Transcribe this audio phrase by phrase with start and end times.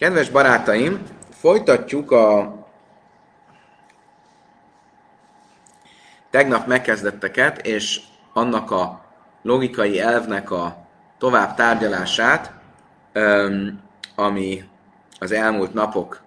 [0.00, 2.56] Kedves barátaim, folytatjuk a
[6.30, 8.00] tegnap megkezdetteket, és
[8.32, 9.04] annak a
[9.42, 10.86] logikai elvnek a
[11.18, 12.52] tovább tárgyalását,
[14.14, 14.64] ami
[15.18, 16.22] az elmúlt napok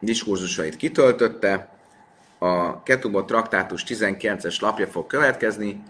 [0.00, 1.68] diskurzusait kitöltötte.
[2.38, 5.82] A Ketubot traktátus 19-es lapja fog következni,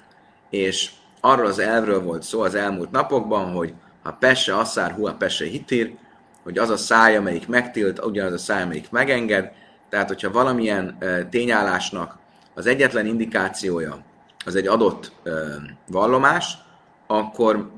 [0.51, 0.91] és
[1.21, 3.75] arról az elvről volt szó az elmúlt napokban, hogy
[4.05, 5.95] ha pesse asszár, hua pesse hitír,
[6.43, 9.51] hogy az a száj, amelyik megtilt, ugyanaz a száj, amelyik megenged.
[9.89, 10.99] Tehát, hogyha valamilyen
[11.31, 12.19] tényállásnak
[12.55, 13.99] az egyetlen indikációja
[14.45, 15.13] az egy adott
[15.87, 16.59] vallomás,
[17.07, 17.71] akkor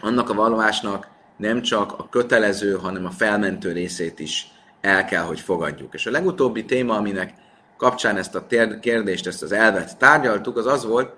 [0.00, 5.40] annak a vallomásnak nem csak a kötelező, hanem a felmentő részét is el kell, hogy
[5.40, 5.94] fogadjuk.
[5.94, 7.34] És a legutóbbi téma, aminek
[7.76, 8.46] kapcsán ezt a
[8.80, 11.14] kérdést, ezt az elvet tárgyaltuk, az az volt,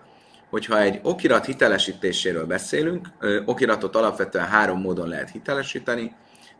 [0.51, 3.09] hogyha egy okirat hitelesítéséről beszélünk,
[3.45, 6.15] okiratot alapvetően három módon lehet hitelesíteni,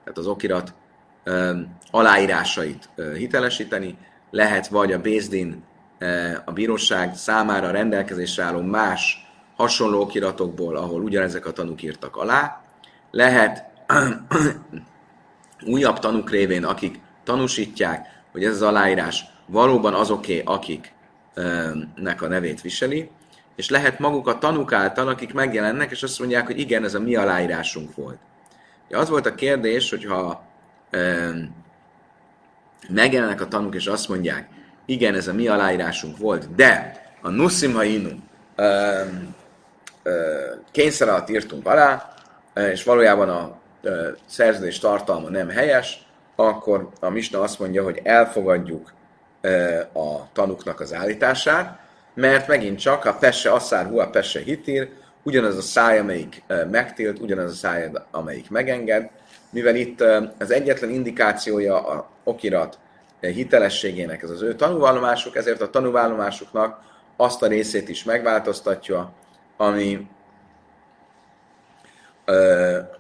[0.05, 0.75] tehát az okirat
[1.91, 3.99] aláírásait hitelesíteni,
[4.31, 5.63] lehet vagy a Bézdin,
[6.45, 12.63] a bíróság számára rendelkezésre álló más hasonló okiratokból, ahol ugyanezek a tanúk írtak alá,
[13.11, 13.65] lehet
[15.75, 20.93] újabb tanúk révén, akik tanúsítják, hogy ez az aláírás valóban azoké, akiknek
[22.23, 23.11] a nevét viseli,
[23.59, 27.01] és lehet maguk a tanúk által, akik megjelennek, és azt mondják, hogy igen, ez a
[27.01, 28.19] mi aláírásunk volt.
[28.89, 30.43] Ja, az volt a kérdés, hogyha
[30.91, 31.31] e,
[32.89, 34.49] megjelennek a tanúk, és azt mondják,
[34.87, 38.11] igen, ez a mi aláírásunk volt, de a Nussim Hainu
[38.57, 39.05] e,
[40.71, 42.15] kényszer alatt írtunk alá,
[42.55, 43.91] és valójában a e,
[44.27, 46.07] szerződés tartalma nem helyes,
[46.37, 48.93] akkor a Misna azt mondja, hogy elfogadjuk
[49.41, 51.87] e, a tanuknak az állítását,
[52.19, 54.89] mert megint csak a pesse asszár hua pesse hitír,
[55.23, 59.11] ugyanaz a száj, amelyik megtilt, ugyanaz a száj, amelyik megenged,
[59.51, 60.01] mivel itt
[60.39, 62.79] az egyetlen indikációja a okirat
[63.21, 66.81] hitelességének ez az ő tanúvallomásuk, ezért a tanúvallomásuknak
[67.17, 69.13] azt a részét is megváltoztatja,
[69.57, 70.07] ami,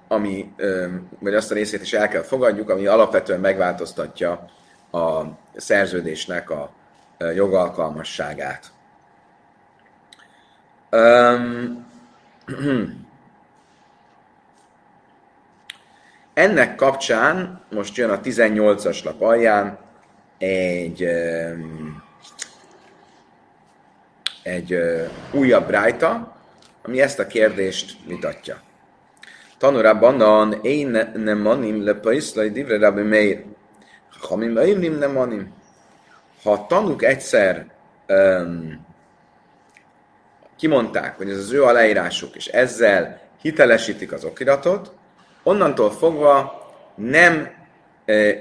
[0.08, 0.54] ami
[1.18, 4.44] vagy azt a részét is el kell fogadjuk, ami alapvetően megváltoztatja
[4.92, 5.22] a
[5.56, 6.70] szerződésnek a
[7.34, 8.76] jogalkalmasságát.
[16.34, 19.78] Ennek kapcsán most jön a 18-as lap alján
[20.38, 21.02] egy,
[24.42, 24.78] egy
[25.32, 26.36] újabb rájta,
[26.82, 28.60] ami ezt a kérdést vitatja.
[29.58, 33.44] Tanulában én nem manim le paiszlai divre rabbi meir.
[34.20, 34.46] Ha mi
[34.98, 35.52] nem manim.
[36.42, 37.66] Ha tanuk egyszer
[38.08, 38.86] um,
[40.58, 44.92] kimondták, hogy ez az ő aláírásuk, és ezzel hitelesítik az okiratot,
[45.42, 47.48] onnantól fogva nem
[48.04, 48.38] eh,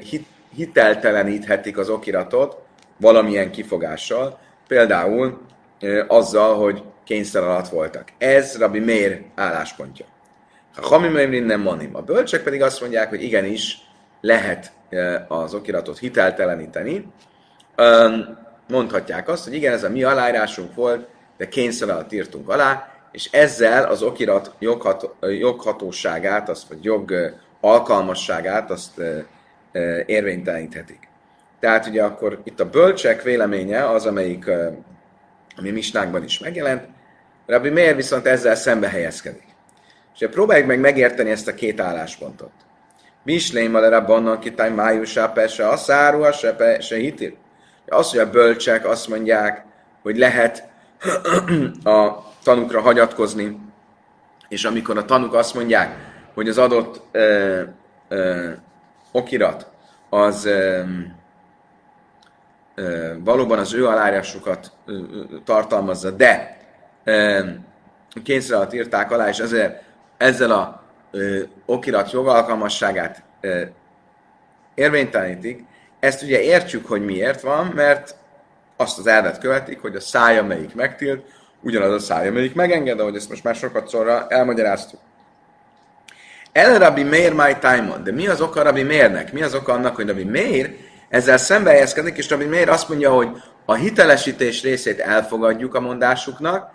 [0.56, 2.58] hitelteleníthetik az okiratot
[2.98, 5.42] valamilyen kifogással, például
[5.80, 8.08] eh, azzal, hogy kényszer alatt voltak.
[8.18, 10.06] Ez Rabbi Mér álláspontja.
[10.76, 11.96] Ha Hamim nem manim.
[11.96, 13.78] A bölcsek pedig azt mondják, hogy igenis
[14.22, 17.06] lehet eh, az okiratot hitelteleníteni.
[18.68, 23.30] Mondhatják azt, hogy igen, ez a mi aláírásunk volt, de kényszer alatt írtunk alá, és
[23.32, 27.14] ezzel az okirat joghat, joghatóságát, azt, vagy jog
[27.62, 29.02] alkalmasságát, azt
[30.06, 31.08] érvényteleníthetik.
[31.60, 34.50] Tehát ugye akkor itt a bölcsek véleménye az, amelyik
[35.58, 36.88] ami misnákban is megjelent,
[37.46, 39.46] Rabbi Meir viszont ezzel szembe helyezkedik.
[40.20, 42.52] És próbáljuk meg megérteni ezt a két álláspontot.
[43.24, 47.34] Mislém a rabbannak kitáj májusá persze a száru, se, se hitir.
[47.88, 49.66] Az, hogy a bölcsek azt mondják,
[50.02, 50.67] hogy lehet
[51.84, 53.60] a tanukra hagyatkozni,
[54.48, 55.96] és amikor a tanuk azt mondják,
[56.34, 57.62] hogy az adott ö,
[58.08, 58.50] ö,
[59.12, 59.68] okirat
[60.10, 60.82] az ö,
[62.76, 64.72] ö, valóban az ő aláírásukat
[65.44, 66.58] tartalmazza, de
[67.04, 67.40] ö,
[68.24, 69.82] kényszer alatt írták alá, és ezért
[70.18, 73.64] ezzel a ö, okirat jogalkalmasságát ö,
[74.74, 75.64] érvénytelenítik,
[76.00, 78.16] ezt ugye értjük, hogy miért van, mert
[78.78, 81.26] azt az elvet követik, hogy a száj, amelyik megtilt,
[81.62, 85.00] ugyanaz a száj, amelyik megenged, ahogy ezt most már sokat szorra elmagyaráztuk.
[86.52, 89.34] El Rabbi Meir my time de mi az oka Rabbi Meirnek?
[89.34, 90.76] Mi az oka annak, hogy Rabbi Meir
[91.10, 93.30] ezzel szembe helyezkedik, és Rabbi Meir azt mondja, hogy
[93.66, 96.72] a hitelesítés részét elfogadjuk a mondásuknak,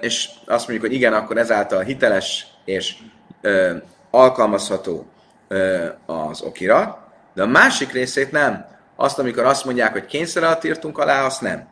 [0.00, 2.94] és azt mondjuk, hogy igen, akkor ezáltal hiteles és
[4.10, 5.06] alkalmazható
[6.06, 8.66] az okira, de a másik részét nem
[9.00, 11.66] azt, amikor azt mondják, hogy kényszer alatt írtunk alá, azt nem.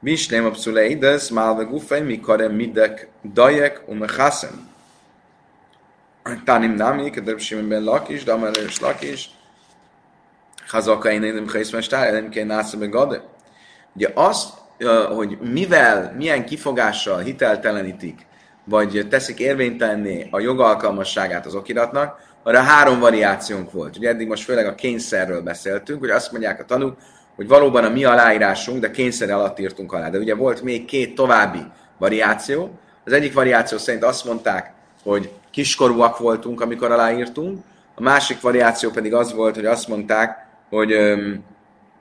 [0.00, 4.68] Mislém a pszuleides, málva gufej, mikor midek dajek umechaszem.
[6.44, 9.30] Tanim Nami, Kedreb Simonben Lakis, Damer és Lakis,
[10.66, 13.22] Hazaka én nem Chaiszmestár, nem kell Násza meg Gade.
[13.94, 14.54] Ugye azt,
[15.14, 18.26] hogy mivel, milyen kifogással hiteltelenítik,
[18.64, 23.96] vagy teszik érvénytelenné a jogalkalmasságát az okiratnak, arra három variációnk volt.
[23.96, 26.96] Ugye eddig most főleg a kényszerről beszéltünk, hogy azt mondják a tanúk,
[27.36, 30.10] hogy valóban a mi aláírásunk, de kényszer alatt írtunk alá.
[30.10, 31.58] De ugye volt még két további
[31.98, 32.78] variáció.
[33.04, 34.72] Az egyik variáció szerint azt mondták,
[35.02, 37.58] hogy kiskorúak voltunk, amikor aláírtunk,
[37.94, 41.44] a másik variáció pedig az volt, hogy azt mondták, hogy öm,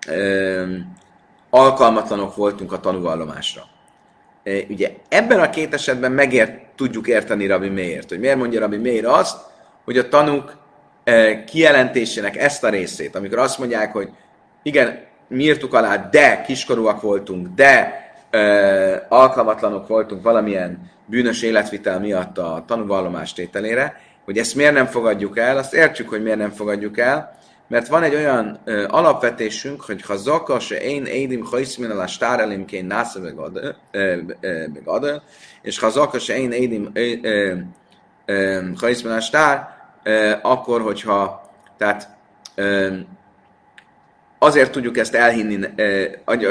[0.07, 0.95] öm,
[1.49, 3.61] alkalmatlanok voltunk a tanúvallomásra.
[4.43, 8.77] E, ugye ebben a két esetben megért, tudjuk érteni Rabbi Meért, hogy miért mondja Rabbi
[8.77, 9.53] Meir azt,
[9.85, 10.57] hogy a tanúk
[11.03, 14.09] e, kijelentésének ezt a részét, amikor azt mondják, hogy
[14.63, 22.37] igen, mi írtuk alá, de kiskorúak voltunk, de e, alkalmatlanok voltunk valamilyen bűnös életvitel miatt
[22.37, 26.97] a tanúvallomás tételére, hogy ezt miért nem fogadjuk el, azt értjük, hogy miért nem fogadjuk
[26.97, 32.07] el, mert van egy olyan ö, alapvetésünk, hogy ha zaka se én édim hajszmin a
[32.07, 33.35] stárelim kén násza meg
[35.61, 36.91] és ha zaka se én édim
[38.75, 39.74] hajszmin a stár,
[40.41, 42.09] akkor, hogyha tehát
[44.39, 45.59] azért tudjuk ezt elhinni,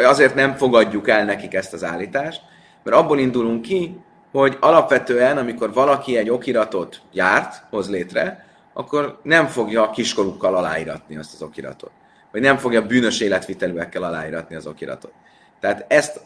[0.05, 2.43] azért nem fogadjuk el nekik ezt az állítást,
[2.83, 4.01] mert abból indulunk ki,
[4.33, 11.17] hogy alapvetően, amikor valaki egy okiratot járt, hoz létre, akkor nem fogja a kiskorukkal aláíratni
[11.17, 11.91] azt az okiratot.
[12.33, 15.13] Vagy nem fogja bűnös életvitelűekkel aláíratni az okiratot.
[15.61, 16.21] Tehát ezt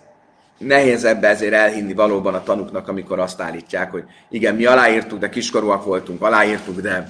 [0.59, 5.85] nehézebb ezért elhinni valóban a tanuknak, amikor azt állítják, hogy igen, mi aláírtuk, de kiskorúak
[5.85, 7.09] voltunk, aláírtuk, de,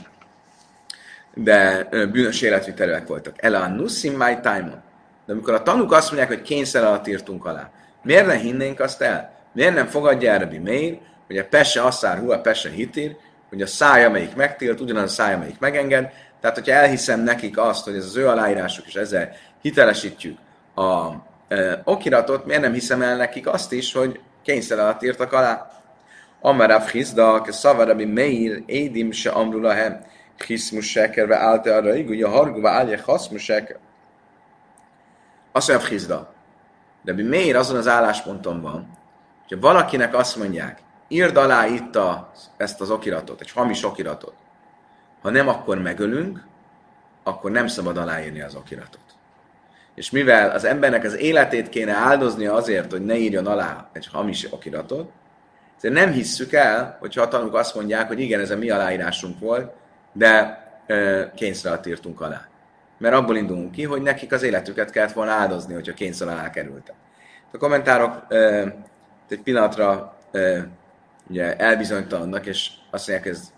[1.35, 3.35] de bűnös életvitelőek voltak.
[3.37, 4.83] Ele a nussim my time
[5.27, 7.71] De amikor a tanuk azt mondják, hogy kényszer alatt írtunk alá,
[8.03, 9.37] miért ne hinnénk azt el?
[9.53, 13.17] Miért nem fogadja el Rabbi Meir, hogy a Pese Asszár Hua Pese Hitir,
[13.49, 16.13] hogy a száj, amelyik megtilt, ugyanaz a száj, amelyik megenged.
[16.41, 20.39] Tehát, hogyha elhiszem nekik azt, hogy ez az ő aláírásuk, és ezzel hitelesítjük
[20.75, 21.09] a
[21.49, 25.71] e, okiratot, miért nem hiszem el nekik azt is, hogy kényszer alatt írtak alá.
[26.41, 30.07] Amarav Hizda, Szavarabi Meir, Édim se Amrulahe,
[30.47, 33.79] Hiszmus sekerve állte arra igú, a hargva állja haszmus seker.
[35.53, 36.33] Azt mondja Hizda.
[37.03, 38.99] De Meir azon az állásponton van,
[39.41, 40.79] hogyha valakinek azt mondják,
[41.09, 44.35] írd alá itt a, ezt az okiratot, egy hamis okiratot.
[45.23, 46.47] Ha nem, akkor megölünk,
[47.23, 49.08] akkor nem szabad aláírni az okiratot.
[49.99, 54.53] És mivel az embernek az életét kéne áldoznia azért, hogy ne írjon alá egy hamis
[54.53, 55.11] okiratot,
[55.77, 59.39] ezért nem hisszük el, hogyha a tanúk azt mondják, hogy igen, ez a mi aláírásunk
[59.39, 59.73] volt,
[60.13, 62.49] de e, kényszer alatt írtunk alá.
[62.99, 66.95] Mert abból indulunk ki, hogy nekik az életüket kellett volna áldozni, hogyha kényszer alá kerültek.
[67.53, 68.37] A kommentárok e,
[69.29, 70.69] egy pillanatra e,
[71.29, 73.53] ugye elbizonytalannak, és azt mondják, ez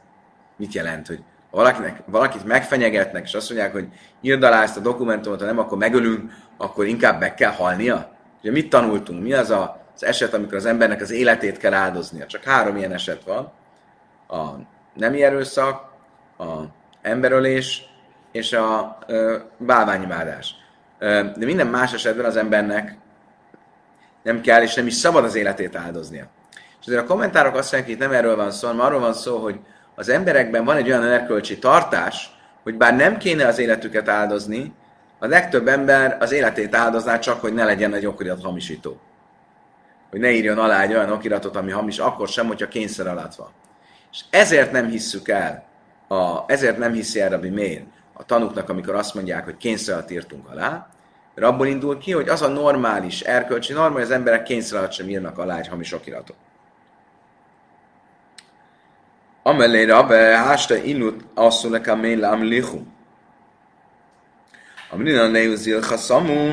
[0.56, 3.88] mit jelent, hogy valakinek, valakit megfenyegetnek, és azt mondják, hogy
[4.20, 8.10] írd alá ezt a dokumentumot, ha nem, akkor megölünk, akkor inkább meg kell halnia.
[8.40, 9.22] Ugye mit tanultunk?
[9.22, 12.26] Mi az a, az eset, amikor az embernek az életét kell áldoznia?
[12.26, 13.52] Csak három ilyen eset van.
[14.28, 14.48] A
[14.94, 15.88] nemi erőszak,
[16.38, 16.60] a
[17.02, 17.82] emberölés
[18.32, 20.54] és a ö, bálványimádás.
[20.98, 22.98] de minden más esetben az embernek
[24.22, 26.26] nem kell és nem is szabad az életét áldoznia.
[26.80, 29.12] És azért a kommentárok azt mondják, hogy itt nem erről van szó, hanem arról van
[29.12, 29.60] szó, hogy
[30.00, 32.30] az emberekben van egy olyan erkölcsi tartás,
[32.62, 34.72] hogy bár nem kéne az életüket áldozni,
[35.18, 39.00] a legtöbb ember az életét áldozná csak, hogy ne legyen egy okirat hamisító.
[40.10, 43.48] Hogy ne írjon alá egy olyan okiratot, ami hamis, akkor sem, hogyha kényszer alatt van.
[44.12, 45.64] És ezért nem hisszük el,
[46.08, 50.10] a, ezért nem hiszi el Rabbi Meir a tanuknak, amikor azt mondják, hogy kényszer alatt
[50.10, 50.88] írtunk alá,
[51.34, 54.92] mert abból indul ki, hogy az a normális erkölcsi norma, hogy az emberek kényszer alatt
[54.92, 56.36] sem írnak alá egy hamis okiratot.
[59.42, 62.78] Amelé Rabbe, hásta inut asszulek a mély amlichu.
[64.90, 66.52] Amrina neuzil chaszamu,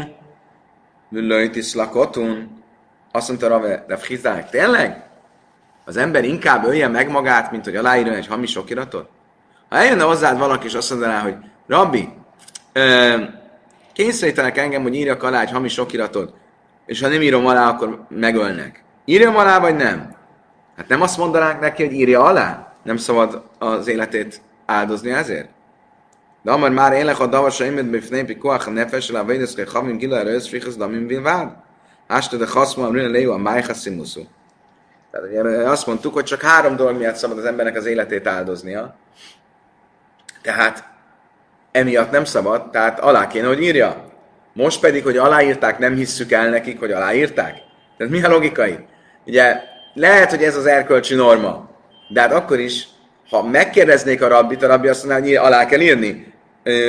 [1.10, 2.64] villajtis lakotun.
[3.12, 5.04] Azt mondta Rabbe, de Frizdának, tényleg?
[5.86, 9.10] Az ember inkább ölje meg magát, mint hogy aláírjon egy hamis okiratot?
[9.70, 11.36] Ha eljönne hozzád valaki, és azt mondaná, hogy
[11.68, 12.10] Rabbi,
[13.94, 16.34] kényszerítenek engem, hogy írjak alá egy hamis okiratot,
[16.86, 18.84] és ha nem írom alá, akkor megölnek.
[19.06, 20.16] Írjam alá, vagy nem?
[20.78, 22.74] Hát nem azt mondanánk neki, hogy írja alá?
[22.88, 25.50] Nem szabad az életét áldozni ezért?
[26.42, 29.98] De amar már élek a davasa imed bifnei pikuach a nefes, a védesz, hogy havim
[29.98, 31.52] gila erősz, fichasz, damim vilvád.
[32.08, 34.22] Ásta de haszma, amrina leu a májha szimuszu.
[35.12, 38.96] Tehát azt mondtuk, hogy csak három dolog miatt szabad az embernek az életét áldoznia.
[40.42, 40.84] Tehát
[41.72, 44.06] emiatt nem szabad, tehát alá kéne, hogy írja.
[44.54, 47.56] Most pedig, hogy aláírták, nem hisszük el nekik, hogy aláírták.
[47.98, 48.78] Tehát mi a logikai?
[49.26, 49.62] Ugye
[49.94, 51.70] lehet, hogy ez az erkölcsi norma,
[52.08, 52.88] de hát akkor is,
[53.30, 56.34] ha megkérdeznék a rabbit, a rabbi azt mondaná, hogy alá kell írni,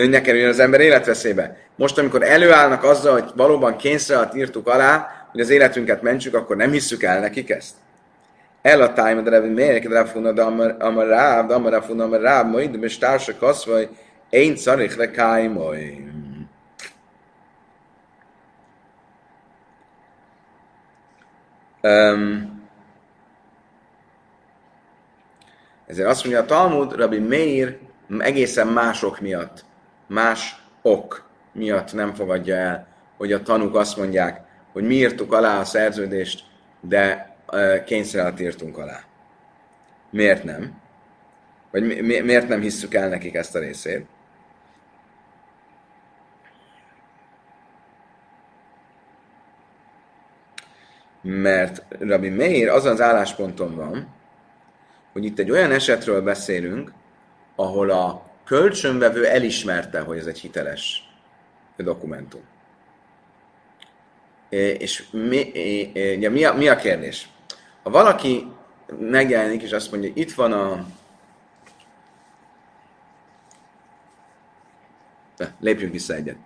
[0.09, 1.57] ne kerüljön az ember életveszélybe.
[1.77, 6.71] Most, amikor előállnak azzal, hogy valóban kényszer írtuk alá, hogy az életünket mentsük, akkor nem
[6.71, 7.75] hisszük el nekik ezt.
[8.63, 10.43] El a time, de Rebbe Mérek, de Rafuna, de
[10.79, 13.89] Amar Ráb, de Amar Rafuna, Amar Ráb, majd, most társak az, hogy
[14.31, 16.07] én szarik le kájmoj.
[21.83, 22.58] Um,
[25.89, 27.79] ezért azt mondja a Talmud, Rabbi Meir
[28.19, 29.65] egészen mások miatt,
[30.07, 34.41] más ok miatt nem fogadja el, hogy a tanúk azt mondják,
[34.73, 36.45] hogy mi írtuk alá a szerződést,
[36.81, 37.37] de
[37.85, 39.01] kényszerelt írtunk alá.
[40.11, 40.81] Miért nem?
[41.71, 44.07] Vagy mi, mi, miért nem hisszük el nekik ezt a részét?
[51.21, 54.17] Mert Rabbi Meir azon az állásponton van,
[55.19, 56.93] hogy itt egy olyan esetről beszélünk,
[57.57, 61.09] ahol a kölcsönvevő elismerte, hogy ez egy hiteles
[61.77, 62.41] dokumentum.
[64.49, 65.51] És mi,
[66.31, 67.29] mi, a, mi a kérdés?
[67.83, 68.47] Ha valaki
[68.99, 70.87] megjelenik, és azt mondja, itt van a...
[75.61, 76.37] Lépjünk vissza egyet.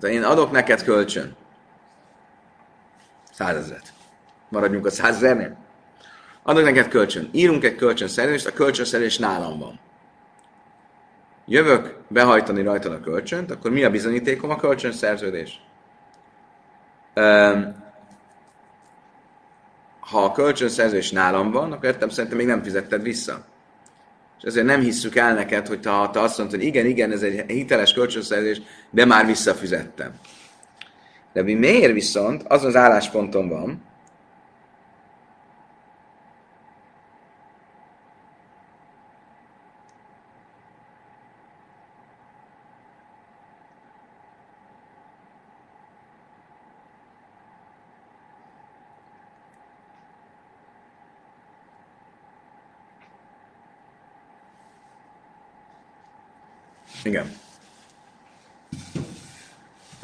[0.00, 1.36] Tehát én adok neked kölcsön.
[3.32, 3.92] Százezret.
[4.48, 5.56] Maradjunk a százezernél.
[6.42, 7.28] Adok neked kölcsön.
[7.32, 9.80] Írunk egy kölcsönszerződést, a kölcsönszerződés nálam van.
[11.46, 15.60] Jövök behajtani rajtad a kölcsönt, akkor mi a bizonyítékom a kölcsönszerződés?
[20.00, 23.44] ha a kölcsönszerződés nálam van, akkor értem szerintem még nem fizetted vissza.
[24.38, 27.22] És ezért nem hisszük el neked, hogy ha te azt mondod, hogy igen, igen, ez
[27.22, 30.12] egy hiteles kölcsönszerződés, de már visszafizettem.
[31.32, 33.82] De mi miért viszont az az állásponton van,
[57.10, 57.32] Igen.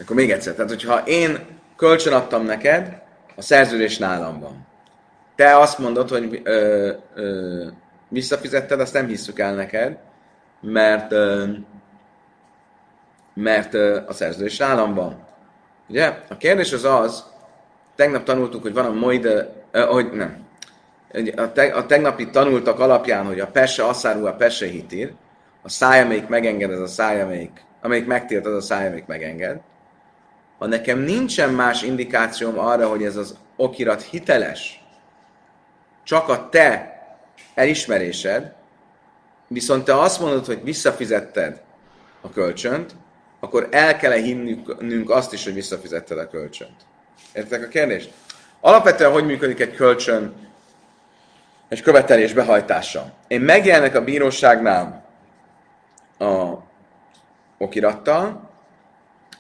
[0.01, 0.55] Akkor még egyszer.
[0.55, 1.47] Tehát, hogyha én
[1.77, 3.03] kölcsön adtam neked,
[3.37, 4.67] a szerződés nálam van.
[5.35, 7.67] Te azt mondod, hogy ö, ö,
[8.09, 9.99] visszafizetted, azt nem hisszük el neked,
[10.61, 11.45] mert, ö,
[13.35, 15.27] mert ö, a szerződés nálam van.
[15.89, 16.23] Ugye?
[16.29, 17.25] A kérdés az az,
[17.95, 19.11] tegnap tanultuk, hogy van a
[19.71, 20.47] ö, hogy nem,
[21.37, 25.13] a, te, a tegnapi tanultak alapján, hogy a pesse asszárú a pesse hitír,
[25.67, 29.61] a száj, amelyik megenged, az a száj, amelyik, amelyik megtilt, az a száj, amelyik megenged.
[30.59, 34.85] Ha nekem nincsen más indikációm arra, hogy ez az okirat hiteles,
[36.05, 37.01] csak a te
[37.55, 38.53] elismerésed,
[39.49, 41.61] viszont te azt mondod, hogy visszafizetted
[42.21, 42.95] a kölcsönt,
[43.41, 46.87] akkor el kell -e hinnünk azt is, hogy visszafizetted a kölcsönt.
[47.33, 48.13] Értek a kérdést?
[48.61, 50.35] Alapvetően hogy működik egy kölcsön,
[51.69, 53.13] egy követelés behajtása?
[53.29, 55.06] Én megjelenek a bíróságnál
[56.19, 56.55] a
[57.59, 58.51] okirattal,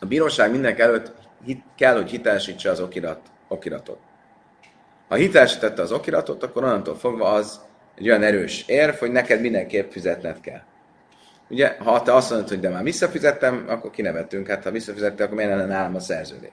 [0.00, 1.12] a bíróság mindenek előtt
[1.44, 3.98] hit, kell, hogy hitelesítse az okirat, okiratot.
[5.08, 7.60] Ha hitelesítette az okiratot, akkor onnantól fogva az
[7.94, 10.62] egy olyan erős érv, hogy neked mindenképp fizetned kell.
[11.48, 15.36] Ugye, ha te azt mondod, hogy de már visszafizettem, akkor kinevettünk, hát ha visszafizettem, akkor
[15.36, 16.52] miért lenne nálam a szerződés?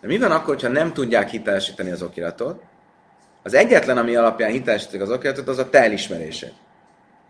[0.00, 2.62] De mi van akkor, ha nem tudják hitelesíteni az okiratot?
[3.42, 6.52] Az egyetlen, ami alapján hitelesítik az okiratot, az a te elismerésed.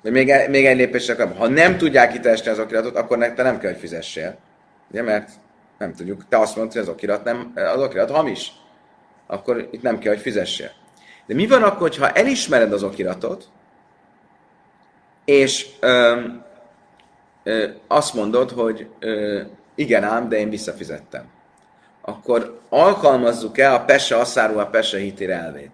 [0.04, 3.70] Vagy még, még egy lépésre Ha nem tudják hitelesni az okiratot, akkor te nem kell,
[3.70, 4.37] hogy fizessél.
[4.90, 5.30] Ugye, mert
[5.78, 6.28] nem tudjuk.
[6.28, 8.52] Te azt mondod, hogy az okirat, nem, az okirat hamis.
[9.26, 10.70] Akkor itt nem kell, hogy fizessél.
[11.26, 13.49] De mi van akkor, ha elismered az okiratot,
[15.25, 16.20] és ö,
[17.42, 19.40] ö, azt mondod, hogy ö,
[19.75, 21.25] igen ám, de én visszafizettem.
[22.00, 25.70] Akkor alkalmazzuk-e a pesse asszáró a pesse hitér elvét?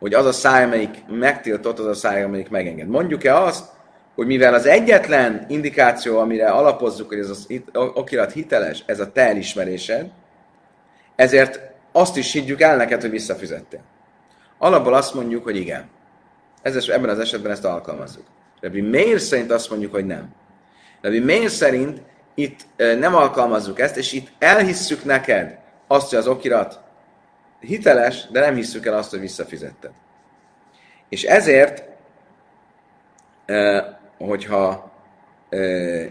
[0.00, 2.88] Hogy az a száj, amelyik megtiltott, az a száj, amelyik megenged.
[2.88, 3.64] Mondjuk-e azt,
[4.14, 9.28] hogy mivel az egyetlen indikáció, amire alapozzuk, hogy ez az okirat hiteles, ez a te
[9.28, 10.10] elismerésed,
[11.16, 11.60] ezért
[11.92, 13.80] azt is higgyük el neked, hogy visszafizettél.
[14.58, 15.88] Alapból azt mondjuk, hogy igen.
[16.62, 18.24] Ez, ebben az esetben ezt alkalmazzuk.
[18.60, 20.28] Rabbi Meir szerint azt mondjuk, hogy nem.
[21.00, 22.02] Rabbi Meir szerint
[22.34, 26.80] itt nem alkalmazzuk ezt, és itt elhisszük neked azt, hogy az okirat
[27.60, 29.90] hiteles, de nem hisszük el azt, hogy visszafizetted.
[31.08, 31.84] És ezért,
[34.18, 34.92] hogyha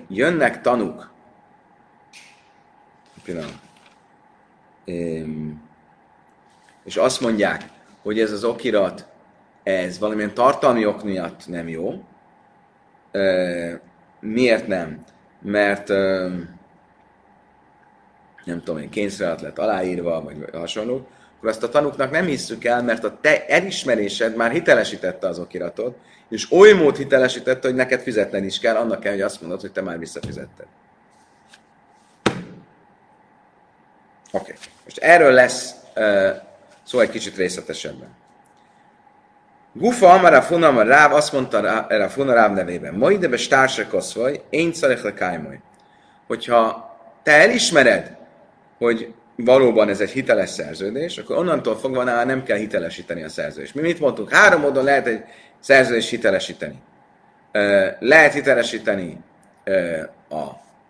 [0.07, 1.11] jönnek tanuk,
[3.23, 3.59] pillanat,
[6.83, 7.63] és azt mondják,
[8.01, 9.07] hogy ez az okirat,
[9.63, 12.03] ez valamilyen tartalmi ok miatt nem jó,
[14.19, 15.03] miért nem?
[15.41, 15.87] Mert
[18.45, 21.07] nem tudom én, kényszerület lett aláírva, vagy hasonló,
[21.39, 25.97] akkor azt a tanuknak nem hisszük el, mert a te elismerésed már hitelesítette az okiratot,
[26.29, 29.71] és oly mód hitelesítette, hogy neked fizetned is kell, annak kell, hogy azt mondod, hogy
[29.71, 30.65] te már visszafizetted.
[32.25, 32.35] Oké.
[34.31, 34.55] Okay.
[34.83, 36.29] Most erről lesz uh,
[36.85, 38.09] szó egy kicsit részletesebben.
[39.73, 44.73] Gufa Amara Funam Ráv azt mondta erre a Ráv nevében, majd be stárse koszvaj, én
[44.73, 45.61] szarek le.
[46.27, 46.89] Hogyha
[47.23, 48.17] te elismered,
[48.77, 49.13] hogy
[49.45, 53.75] valóban ez egy hiteles szerződés, akkor onnantól fogva nála nem kell hitelesíteni a szerződést.
[53.75, 54.33] Mi mit mondtunk?
[54.33, 55.23] Három módon lehet egy
[55.59, 56.81] szerződést hitelesíteni.
[57.99, 59.17] Lehet hitelesíteni
[60.29, 60.43] a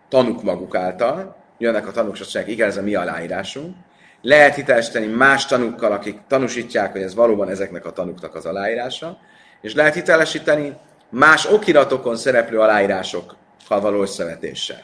[0.08, 3.76] tanuk maguk által, jönnek a tanúk, és igen, ez a mi aláírásunk.
[4.22, 9.18] Lehet hitelesíteni más tanúkkal, akik tanúsítják, hogy ez valóban ezeknek a tanúknak az aláírása,
[9.60, 10.76] és lehet hitelesíteni
[11.08, 14.82] más okiratokon szereplő aláírásokkal való összevetéssel.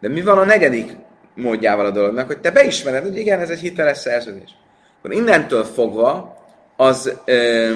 [0.00, 0.96] De mi van a negyedik
[1.38, 4.50] módjával a dolognak, hogy te beismered, hogy igen, ez egy hiteles szerződés.
[4.98, 6.36] Akkor innentől fogva
[6.76, 7.74] az, ö,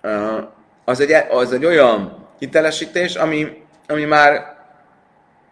[0.00, 0.38] ö,
[0.84, 4.56] az, egy, az egy olyan hitelesítés, ami, ami már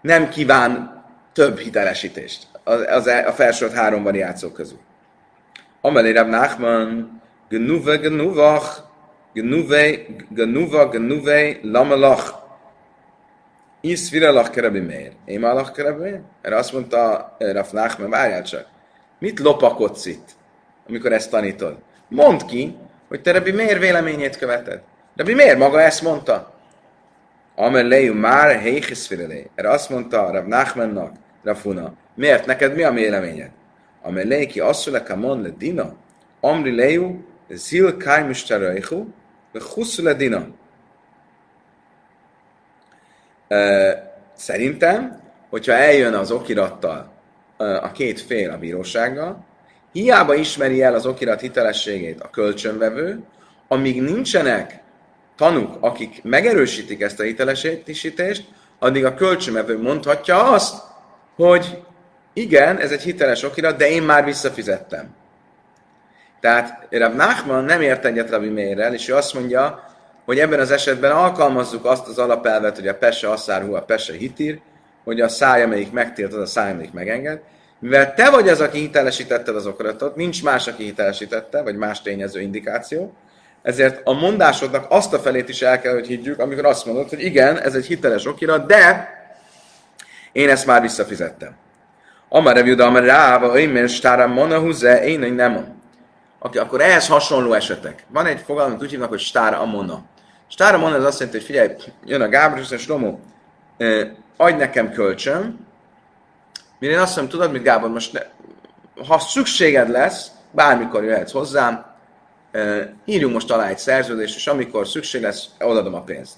[0.01, 4.79] nem kíván több hitelesítést az, az a felsorolt három variáció közül.
[5.81, 8.79] Amelé Rab Nachman, Genuve, Genuvach,
[9.33, 9.91] Genuve,
[10.29, 12.42] Genuva, Genuve, Lamelach,
[13.85, 15.13] Isz viralach kerebi meir.
[15.25, 16.21] Én alach kerebi?
[16.43, 18.67] Erre azt mondta eh, Raf Nachman, várjál csak.
[19.19, 20.29] Mit lopakodsz itt,
[20.89, 21.77] amikor ezt tanítod?
[22.09, 22.77] Mondd ki,
[23.09, 24.83] hogy te Rabbi miért véleményét követed.
[25.17, 26.55] Rabbi miért maga ezt mondta?
[27.55, 29.11] Amer leju már heichis
[29.55, 31.13] Erre azt mondta Rab Nachmannak,
[31.43, 32.47] Rafuna, miért?
[32.47, 33.51] Neked mi a véleményed?
[34.03, 35.95] Amer leju ki asszule kamon le dina,
[36.41, 37.97] amri leju zil
[39.53, 39.61] ve
[40.03, 40.47] le dina.
[44.35, 47.13] Szerintem, hogyha eljön az okirattal
[47.57, 49.45] a két fél a bírósággal,
[49.93, 53.21] hiába ismeri el az okirat hitelességét a kölcsönvevő,
[53.69, 54.81] amíg nincsenek
[55.37, 58.45] tanuk, akik megerősítik ezt a hitelesítést,
[58.79, 60.83] addig a kölcsönvevő mondhatja azt,
[61.37, 61.83] hogy
[62.33, 65.15] igen, ez egy hiteles okirat, de én már visszafizettem.
[66.41, 69.85] Tehát Rab Nachman nem ért egyet Rabbi Meirrel, és ő azt mondja,
[70.25, 74.61] hogy ebben az esetben alkalmazzuk azt az alapelvet, hogy a pese asszárhu, a pese hitír,
[75.05, 77.41] hogy a száj, amelyik megtilt, az a száj, amelyik megenged.
[77.79, 82.41] Mivel te vagy az, aki hitelesítetted az okiratot, nincs más, aki hitelesítette, vagy más tényező
[82.41, 83.15] indikáció,
[83.63, 87.25] ezért a mondásodnak azt a felét is el kell, hogy higgyük, amikor azt mondod, hogy
[87.25, 89.09] igen, ez egy hiteles okirat, de
[90.33, 91.57] én ezt már visszafizettem.
[92.29, 95.81] Amar revjuda, amar ráva, öjmér stára monahuze, én nem.
[96.39, 98.05] Aki, akkor ehhez hasonló esetek.
[98.09, 100.05] Van egy fogalom, úgy hívnak, hogy stára amona.
[100.53, 103.19] Stára mondja, az azt jelenti, hogy figyelj, jön a Gábor, és azt mondja,
[104.37, 105.67] adj nekem kölcsön,
[106.79, 108.21] mire én azt mondom, tudod mit Gábor, most ne,
[109.07, 111.85] ha szükséged lesz, bármikor jöhetsz hozzám,
[113.05, 116.37] írjunk most alá egy szerződést, és amikor szükség lesz, odaadom a pénzt.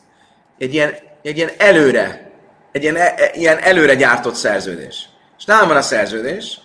[0.58, 2.30] Egy ilyen, egy ilyen előre,
[2.72, 5.08] egy ilyen, e, e ilyen előre gyártott szerződés.
[5.38, 6.60] És nálam van a szerződés,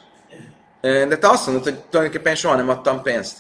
[0.81, 3.37] de te azt mondod, hogy tulajdonképpen soha nem adtam pénzt.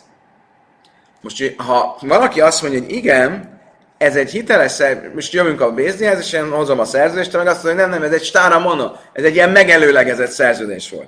[1.21, 3.57] Most, ha valaki azt mondja, hogy igen,
[3.99, 7.63] ez egy hiteles szerződés, most jövünk a Béznihez, és én hozom a szerződést, meg azt
[7.63, 11.07] mondja, hogy nem, nem, ez egy stára mono, ez egy ilyen megelőlegezett szerződés volt.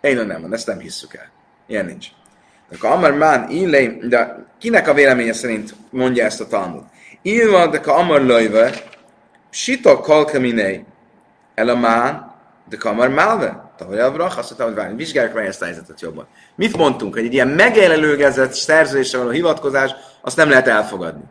[0.00, 1.30] Én nem mondom, ezt nem hisszük el.
[1.66, 2.06] Ilyen nincs.
[2.68, 6.82] De Amar Mán, illé, de kinek a véleménye szerint mondja ezt a Talmud?
[7.22, 8.72] Ilva, de Amar Löjve,
[9.50, 10.84] Sita Kalkaminei,
[11.54, 12.34] El a Mán,
[12.68, 16.00] de Amar Málve, Tavaly a Brach, azt mondta, hogy várj, vizsgáljuk meg ezt a helyzetet
[16.00, 16.26] jobban.
[16.54, 19.90] Mit mondtunk, hogy egy ilyen megelőlegezett szerződésre való hivatkozás,
[20.20, 21.24] azt nem lehet elfogadni.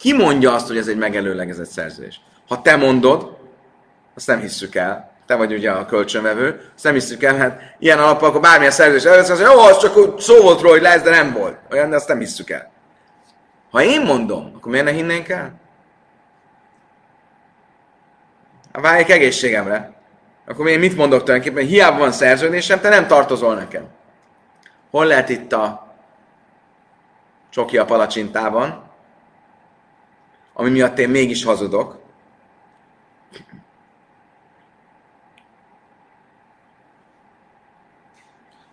[0.00, 2.20] Ki mondja azt, hogy ez egy megelőlegezett szerződés?
[2.48, 3.36] Ha te mondod,
[4.14, 5.10] azt nem hisszük el.
[5.26, 9.04] Te vagy ugye a kölcsönvevő, azt nem hisszük el, hát ilyen alapon akkor bármilyen szerződés
[9.04, 11.58] először az, hogy jó, az csak szó volt róla, hogy lesz, de nem volt.
[11.70, 12.70] Olyan, de azt nem hisszük el.
[13.70, 15.52] Ha én mondom, akkor miért ne hinnénk el?
[18.72, 19.92] Hát váljék egészségemre.
[20.46, 21.66] Akkor én mit mondok tulajdonképpen?
[21.66, 23.84] Hiába van szerződésem, te nem tartozol nekem.
[24.90, 25.94] Hol lehet itt a
[27.50, 28.89] csoki a palacsintában?
[30.60, 31.98] Ami miatt én mégis hazudok.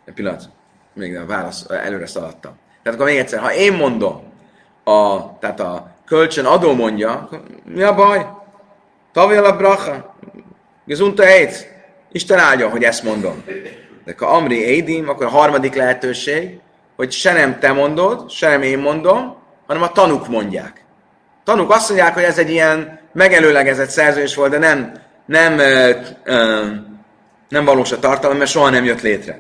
[0.06, 0.50] Egy pillanat,
[0.94, 2.58] még a válasz, előre szaladtam.
[2.84, 4.24] Tehát akkor még egyszer, ha én mondom,
[4.84, 7.30] a, tehát a kölcsön adó mondja,
[7.64, 8.30] mi a baj?
[9.12, 10.16] Tavjal a bracha,
[10.86, 11.76] gezunta ejt,
[12.12, 13.44] Isten áldja, hogy ezt mondom.
[14.06, 16.60] De ha Amri Édim, akkor a harmadik lehetőség,
[16.96, 19.36] hogy se nem te mondod, se nem én mondom,
[19.68, 20.86] hanem a tanuk mondják.
[21.48, 24.92] Tanúk azt mondják, hogy ez egy ilyen megelőlegezett szerződés volt, de nem,
[25.26, 25.92] nem, ö,
[26.24, 26.66] ö,
[27.50, 29.40] nem valós a tartalom, mert soha nem jött létre.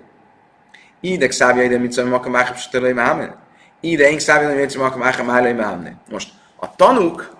[0.99, 3.35] Idek szávja ide, mit szóval maka mákam sütölői mámne.
[3.79, 5.93] Ide én szávja, mit szóval maka mákam májlői mámne.
[6.09, 7.35] Most a tanúk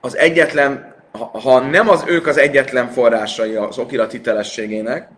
[0.00, 5.08] az egyetlen, ha, ha nem az ők az egyetlen forrásai az okirat hitelességének,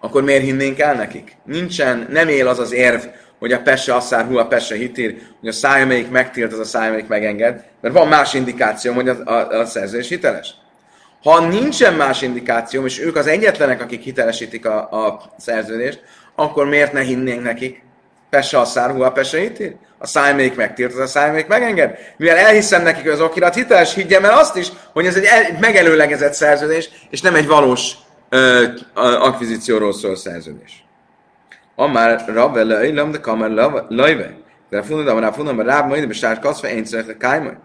[0.00, 1.36] akkor miért hinnénk el nekik?
[1.44, 3.04] Nincsen, nem él az az érv,
[3.42, 6.64] hogy a pesse asszár, hu a pesse hitír, hogy a száj, amelyik megtilt, az a
[6.64, 10.54] száj, amelyik megenged, mert van más indikáció, hogy a, a, a szerződés hiteles.
[11.22, 16.02] Ha nincsen más indikáció, és ők az egyetlenek, akik hitelesítik a, a szerződést,
[16.34, 17.82] akkor miért ne hinnénk nekik?
[18.30, 19.74] Pesse asszár, hu a pesse hitír?
[19.98, 21.98] A száj, amelyik megtilt, az a száj, amelyik megenged.
[22.16, 25.58] Mivel elhiszem nekik, hogy az okirat hiteles, higgyem el azt is, hogy ez egy, egy
[25.60, 27.92] megelőlegezett szerződés, és nem egy valós
[28.28, 30.81] ö, akvizícióról szól szerződés.
[31.76, 33.50] Amár Rabbe leilem, de kamar
[33.88, 34.34] lajve.
[34.68, 36.84] De fundam, rá fundam, ráb majd, de sár kaszfa, én
[37.18, 37.56] kájmaj.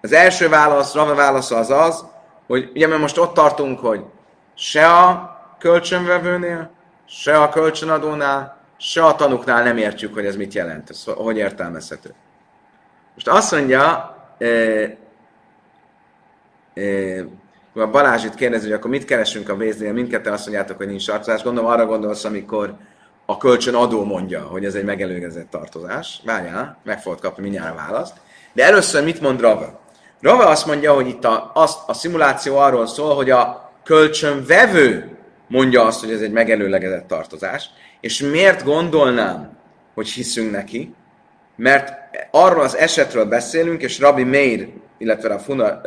[0.00, 2.04] Az első válasz, Rabbe válasza az az,
[2.46, 4.04] hogy ugye mert most ott tartunk, hogy
[4.54, 6.70] se a kölcsönvevőnél,
[7.06, 12.14] se a kölcsönadónál, se a tanuknál nem értjük, hogy ez mit jelent, ez hogy értelmezhető.
[13.14, 14.46] Most azt mondja, e,
[16.74, 17.24] e,
[17.74, 21.06] a Balázs itt kérdezi, hogy akkor mit keresünk a véznél, mindketten azt mondjátok, hogy nincs
[21.06, 21.42] tartozás.
[21.42, 22.76] Gondolom arra gondolsz, amikor
[23.30, 26.20] a kölcsön adó mondja, hogy ez egy megelőgezett tartozás.
[26.24, 28.14] Várjál, meg fogod kapni mindjárt a választ.
[28.52, 29.80] De először mit mond Rava?
[30.20, 35.16] Rava azt mondja, hogy itt a, az, a szimuláció arról szól, hogy a kölcsönvevő
[35.48, 37.70] mondja azt, hogy ez egy megelőlegezett tartozás.
[38.00, 39.56] És miért gondolnám,
[39.94, 40.94] hogy hiszünk neki?
[41.56, 41.92] Mert
[42.30, 44.68] arról az esetről beszélünk, és Rabbi Meir
[45.00, 45.80] illetve a Funa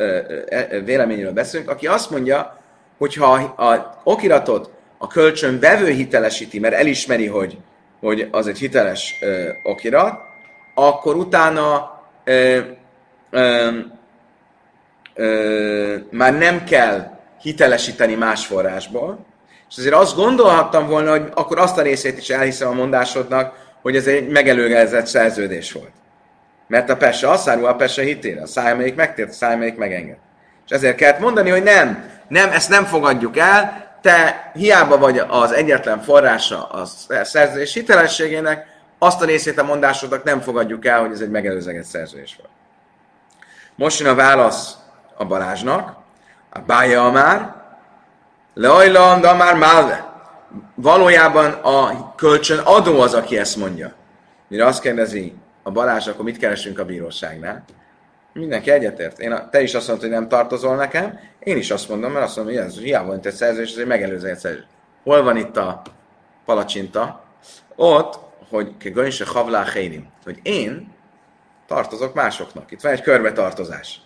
[0.84, 2.58] véleményről beszélünk, aki azt mondja,
[2.98, 4.70] hogy ha a okiratot
[5.04, 7.58] a kölcsön vevő hitelesíti, mert elismeri, hogy,
[8.00, 10.20] hogy az egy hiteles ö, okirat,
[10.74, 12.58] akkor utána ö,
[13.30, 13.68] ö,
[15.14, 19.26] ö, már nem kell hitelesíteni más forrásból,
[19.70, 23.96] és azért azt gondolhattam volna, hogy akkor azt a részét is elhiszem a mondásodnak, hogy
[23.96, 25.92] ez egy megelőgelezett szerződés volt.
[26.68, 30.16] Mert a pesse asszárul a pesse hitére, a száj, amelyik megtért, a száj, amelyik megenged.
[30.66, 35.52] És ezért kellett mondani, hogy nem, nem, ezt nem fogadjuk el, te hiába vagy az
[35.52, 36.84] egyetlen forrása a
[37.24, 38.66] szerződés hitelességének,
[38.98, 42.50] azt a részét a mondásodnak nem fogadjuk el, hogy ez egy megelőzeget szerződés volt.
[43.74, 44.76] Most jön a válasz
[45.16, 45.96] a Balázsnak,
[46.50, 47.54] a bája már,
[48.54, 50.12] leajland a már málve.
[50.74, 53.92] Valójában a kölcsön adó az, aki ezt mondja.
[54.48, 57.64] Mire azt kérdezi a Balázs, akkor mit keresünk a bíróságnál?
[58.34, 59.18] Mindenki egyetért.
[59.18, 62.36] Én te is azt mondod, hogy nem tartozol nekem, én is azt mondom, mert azt
[62.36, 64.64] mondom, hogy ez hiába van egy szerződés, ez egy megelőző szerződés.
[65.02, 65.82] Hol van itt a
[66.44, 67.24] palacsinta?
[67.76, 68.18] Ott,
[68.50, 68.72] hogy
[69.10, 69.64] se havlá
[70.24, 70.92] hogy én
[71.66, 72.70] tartozok másoknak.
[72.70, 74.00] Itt van egy körbetartozás.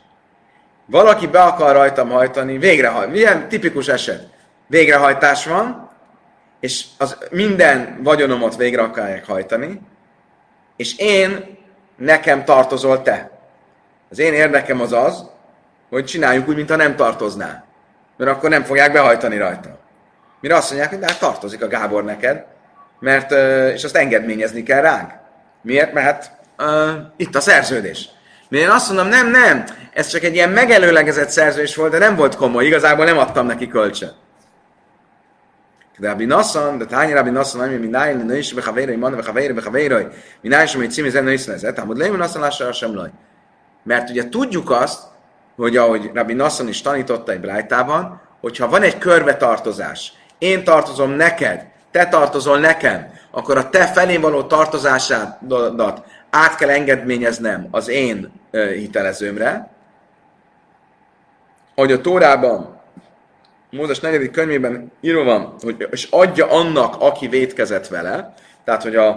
[0.86, 3.10] Valaki be akar rajtam hajtani, végrehajt.
[3.10, 4.28] Milyen tipikus eset?
[4.66, 5.90] Végrehajtás van,
[6.60, 9.80] és az minden vagyonomat végre akarják hajtani,
[10.76, 11.56] és én,
[11.96, 13.37] nekem tartozol te.
[14.10, 15.24] Az én érdekem az az,
[15.88, 17.64] hogy csináljuk úgy, mintha nem tartoznál.
[18.16, 19.78] Mert akkor nem fogják behajtani rajta.
[20.40, 22.44] Mire azt mondják, hogy hát tartozik a Gábor neked,
[23.00, 23.32] mert,
[23.74, 25.12] és azt engedményezni kell ránk.
[25.62, 25.92] Miért?
[25.92, 28.08] Mert hát uh, itt a szerződés.
[28.48, 32.16] Mert én azt mondom, nem, nem, ez csak egy ilyen megelőlegezett szerződés volt, de nem
[32.16, 34.12] volt komoly, igazából nem adtam neki kölcsön.
[35.98, 40.06] De Rabbi Nassan, de Tányi Rabbi Nassan, ami mindáj, de nős bechavérai, manna bechavérai, bechavérai,
[40.40, 43.10] mindáj sem egy című zenő iszlezett, ám lévő Nassan lássa sem laj.
[43.88, 45.02] Mert ugye tudjuk azt,
[45.56, 51.66] hogy ahogy Rabbi Nassan is tanította egy brájtában, hogyha van egy körbetartozás, én tartozom neked,
[51.90, 59.70] te tartozol nekem, akkor a te felé való tartozásádat át kell engedményeznem az én hitelezőmre,
[61.74, 62.80] hogy a Tórában
[63.70, 69.08] Mózes negyedik könyvében írva van, hogy és adja annak, aki vétkezett vele, tehát, hogy a,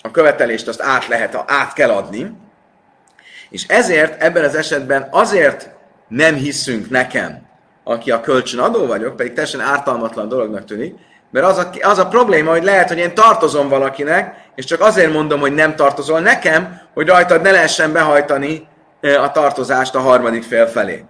[0.00, 2.36] a követelést azt át lehet, át kell adni,
[3.50, 5.70] és ezért ebben az esetben azért
[6.08, 7.46] nem hiszünk nekem,
[7.84, 10.94] aki a kölcsönadó vagyok, pedig teljesen ártalmatlan dolognak tűnik,
[11.30, 15.12] mert az a, az a probléma, hogy lehet, hogy én tartozom valakinek, és csak azért
[15.12, 18.68] mondom, hogy nem tartozol nekem, hogy rajtad ne lehessen behajtani
[19.00, 21.04] a tartozást a harmadik fél felé.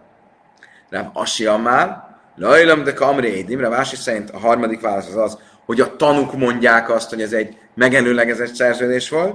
[0.90, 5.80] Nem, Asi már, Lajlam de kamré édim, Vási szerint a harmadik válasz az az, hogy
[5.80, 9.34] a tanuk mondják azt, hogy ez egy megelőlegezett szerződés volt,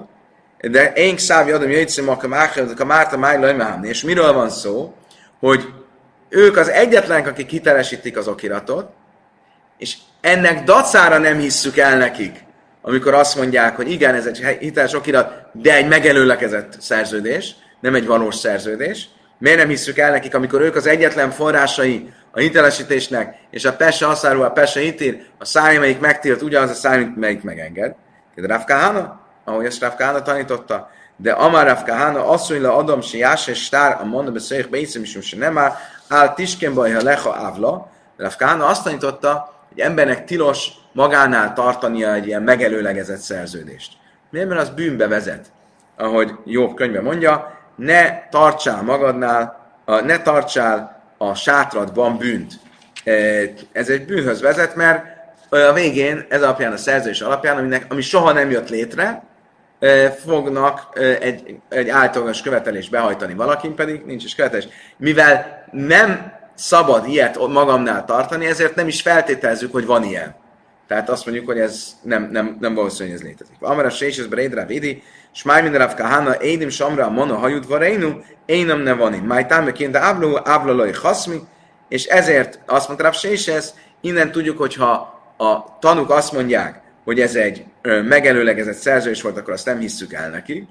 [0.72, 2.18] de én szávi adom jöjtszem a
[2.78, 4.94] a márta máj És miről van szó?
[5.40, 5.66] Hogy
[6.30, 8.90] ők az egyetlenek, akik hitelesítik az okiratot,
[9.78, 12.44] és ennek dacára nem hisszük el nekik,
[12.82, 18.06] amikor azt mondják, hogy igen, ez egy hiteles okirat, de egy megelőlekezett szerződés, nem egy
[18.06, 19.10] valós szerződés.
[19.38, 24.08] Miért nem hiszük el nekik, amikor ők az egyetlen forrásai a hitelesítésnek, és a Pesse
[24.08, 27.96] asszáró, a Pesse hitér, a száj, melyik megtilt, ugyanaz a száj, melyik megenged.
[28.36, 33.18] De Rav Kahana, ahogy ezt Rav Kahana tanította, de Amar Rav Kahana, asszonyla Adam si
[33.18, 35.76] Jás és Stár, a mondom, beszéljük be, hiszem is, se nem áll,
[36.08, 37.92] áll Tisken ha leha ávla.
[38.18, 43.92] Rav azt tanította, hogy embernek tilos magánál tartania egy ilyen megelőlegezett szerződést.
[44.30, 44.48] Miért?
[44.48, 45.52] Mert az bűnbe vezet.
[45.98, 52.54] Ahogy Jobb könyve mondja, ne tartsál magadnál, ne tartsál a sátradban bűnt.
[53.04, 53.12] E,
[53.72, 55.06] ez egy bűnhöz vezet, mert
[55.50, 59.24] a végén, ez alapján a szerződés alapján, aminek, ami soha nem jött létre,
[60.26, 64.68] fognak egy, egy általános követelést behajtani, valakin pedig nincs is követelés.
[64.98, 70.36] Mivel nem szabad ilyet magamnál tartani, ezért nem is feltételezzük, hogy van ilyen.
[70.88, 73.56] Tehát azt mondjuk, hogy ez nem, nem, nem valószínű, hogy ez létezik.
[73.60, 78.12] Amara Séshez Berédra Vidi, és máj minden Rav Kahana, Édim Samra, Mono Hajud Vareinu,
[78.46, 79.22] Énem ne van én.
[79.22, 80.40] Máj támbe kint, Ábló,
[81.02, 81.40] Haszmi,
[81.88, 83.34] és ezért azt mondta Rav
[84.02, 89.66] innen tudjuk, hogyha a tanuk azt mondják, hogy ez egy megelőlegezett szerződés volt, akkor azt
[89.66, 90.68] nem hisszük el neki.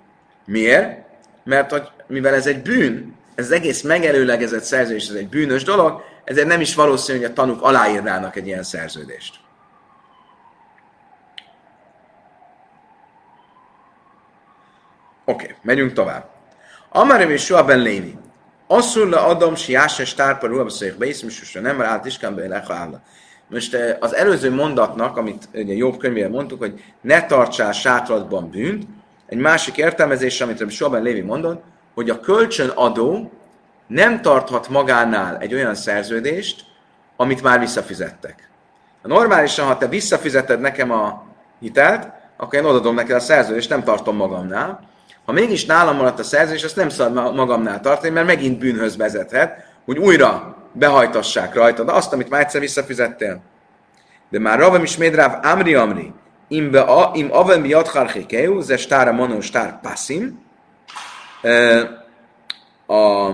[0.47, 0.99] Miért?
[1.45, 6.03] Mert hogy mivel ez egy bűn, ez az egész megelőlegezett szerződés, ez egy bűnös dolog,
[6.25, 9.41] ezért nem is valószínű, hogy a tanuk aláírnának egy ilyen szerződést.
[15.25, 16.31] Oké, okay, megyünk tovább.
[16.89, 18.19] Amarem és Soha ben Lévi.
[18.67, 23.01] Asszul le adom, si jáses tárpa ruha beszéljük be, iszmi nem rá iskán be leha.
[23.53, 28.87] Most eh, az előző mondatnak, amit ugye jobb könyvére mondtuk, hogy ne tartsál sátradban bűnt,
[29.27, 31.63] egy másik értelmezés, amit Soha ben Lévi mondott,
[31.95, 33.33] hogy a kölcsönadó
[33.87, 36.65] nem tarthat magánál egy olyan szerződést,
[37.17, 38.49] amit már visszafizettek.
[39.03, 41.25] Normálisan, ha te visszafizeted nekem a
[41.61, 44.89] hitelt, akkor én odadom neked a szerződést, nem tartom magamnál.
[45.25, 49.65] Ha mégis nálam maradt a szerződés, azt nem szabad magamnál tartani, mert megint bűnhöz vezethet,
[49.85, 53.41] hogy újra behajtassák rajtad azt, amit már egyszer visszafizettél.
[54.31, 56.13] De már Ravam is Médráv Amri Amri,
[56.49, 60.41] im, a, im avel mi adharchikeu, ze stára mono stár passim,
[62.87, 63.31] a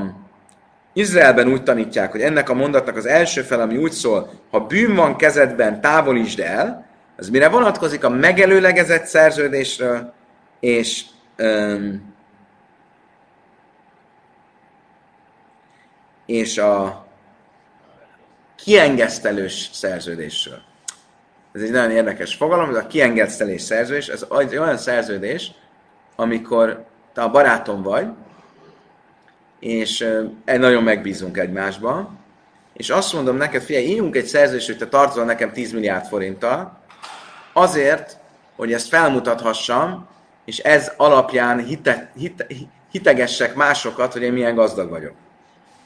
[0.92, 4.94] Izraelben úgy tanítják, hogy ennek a mondatnak az első fel, ami úgy szól, ha bűn
[4.94, 10.12] van kezedben, távolítsd el, az mire vonatkozik a megelőlegezett szerződésről,
[10.60, 11.04] és
[11.38, 12.16] um,
[16.26, 17.06] és a
[18.64, 20.60] kiengesztelős szerződésről.
[21.52, 25.52] Ez egy nagyon érdekes fogalom, ez a kiengesztelés szerződés, ez olyan szerződés,
[26.16, 28.06] amikor te a barátom vagy,
[29.60, 30.08] és
[30.44, 32.18] nagyon megbízunk egymásban,
[32.72, 36.80] és azt mondom neked, figyelj, írjunk egy szerződést, hogy te tartozol nekem 10 milliárd forinttal,
[37.52, 38.16] azért,
[38.56, 40.08] hogy ezt felmutathassam,
[40.44, 42.46] és ez alapján hite, hite,
[42.90, 45.14] hitegessek másokat, hogy én milyen gazdag vagyok.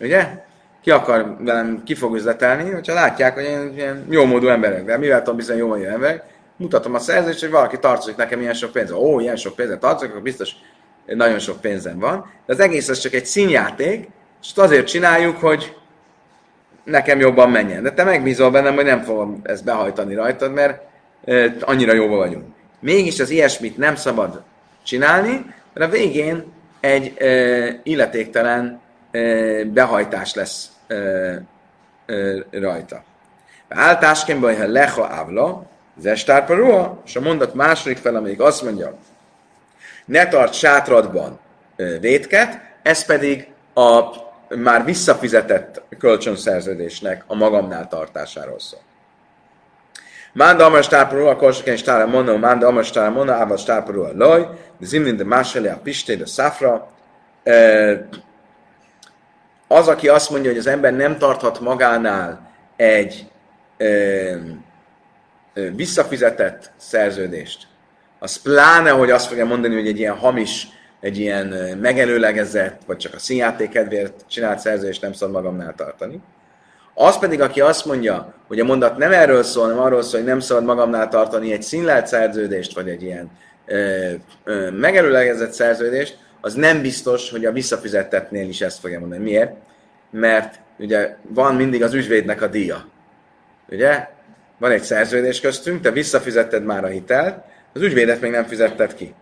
[0.01, 0.45] Ugye?
[0.83, 5.19] Ki akar velem, ki fog üzletelni, hogyha látják, hogy én ilyen jómódú emberek, de mivel
[5.19, 6.25] tudom bizony jómódú emberek,
[6.57, 8.91] mutatom a szerződést, hogy valaki tartozik nekem ilyen sok pénz.
[8.91, 10.51] Ó, ilyen sok pénzem tartozik, akkor biztos
[11.07, 12.31] nagyon sok pénzem van.
[12.47, 14.09] De az egész ez csak egy színjáték,
[14.43, 15.77] és azért csináljuk, hogy
[16.85, 17.83] nekem jobban menjen.
[17.83, 20.83] De te megbízol bennem, hogy nem fogom ezt behajtani rajtad, mert
[21.61, 22.45] annyira jóval vagyunk.
[22.81, 24.43] Mégis az ilyesmit nem szabad
[24.83, 26.45] csinálni, mert a végén
[26.81, 27.15] egy
[27.83, 28.81] illetéktelen
[29.65, 30.71] behajtás lesz
[32.51, 33.03] rajta.
[33.69, 38.95] Áltásként ha leha ávla, zestárparua, és a mondat második fel, amelyik azt mondja,
[40.05, 41.39] ne tart sátradban
[42.01, 44.01] vétket, ez pedig a
[44.57, 48.81] már visszafizetett kölcsönszerződésnek a magamnál tartásáról szól.
[50.33, 54.49] Manda amar stáporú, a korsaken stára monna, manda amar monna, ával stáporú a loj,
[54.79, 56.89] de zimlin de máseli a pisté, de szafra.
[59.73, 63.27] Az, aki azt mondja, hogy az ember nem tarthat magánál egy
[65.75, 67.67] visszafizetett szerződést,
[68.19, 70.69] az pláne, hogy azt fogja mondani, hogy egy ilyen hamis,
[71.01, 71.47] egy ilyen
[71.81, 76.21] megelőlegezett, vagy csak a színjáték kedvéért csinált szerződést nem szabad magamnál tartani.
[76.95, 80.29] Az pedig, aki azt mondja, hogy a mondat nem erről szól, hanem arról szól, hogy
[80.29, 83.31] nem szabad magamnál tartani egy színlelt szerződést, vagy egy ilyen
[83.67, 84.11] ö,
[84.45, 89.23] ö, megelőlegezett szerződést, az nem biztos, hogy a visszafizettetnél is ezt fogja mondani.
[89.23, 89.53] Miért?
[90.11, 92.89] Mert ugye van mindig az ügyvédnek a díja.
[93.69, 94.09] Ugye?
[94.59, 99.15] Van egy szerződés köztünk, te visszafizetted már a hitelt, az ügyvédet még nem fizetted ki.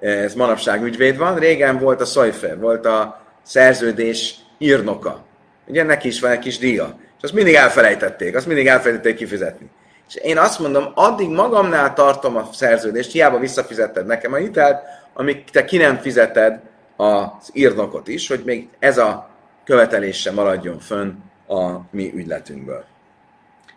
[0.00, 5.24] Ez manapság ügyvéd van, régen volt a Szajfer, volt a szerződés írnoka.
[5.66, 6.98] Ugye neki is van egy kis díja.
[7.16, 9.70] És azt mindig elfelejtették, azt mindig elfelejtették kifizetni.
[10.08, 14.78] És én azt mondom, addig magamnál tartom a szerződést, hiába visszafizetted nekem a hitelt,
[15.16, 16.60] amíg te ki nem fizeted
[16.96, 19.30] az írnokot is, hogy még ez a
[19.64, 21.12] követelése maradjon fönn
[21.48, 22.84] a mi ügyletünkből.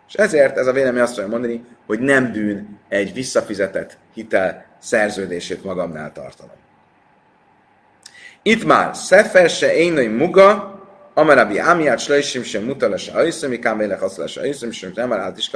[0.08, 5.64] És ezért ez a vélemény azt fogja mondani, hogy nem bűn egy visszafizetett hitel szerződését
[5.64, 6.56] magamnál tartanom.
[8.42, 10.78] Itt már Szefer se énai muga,
[11.14, 15.50] Amarabi Amiát, Slöjsim sem mutalas a hajszömi, kámélek haszlás a hajszömi, sem nem át is